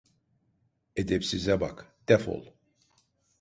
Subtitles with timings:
[0.95, 1.85] Edepsize bak…
[2.09, 2.43] Defol!